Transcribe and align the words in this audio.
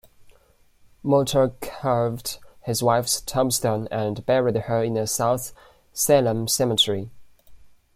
Morter 1.03 1.49
carved 1.61 2.39
his 2.61 2.81
wife's 2.81 3.21
tombstone 3.21 3.87
and 3.91 4.25
buried 4.25 4.55
her 4.55 4.83
in 4.83 4.95
the 4.95 5.05
South 5.05 5.53
Salem 5.93 6.47
Cemetery. 6.47 7.11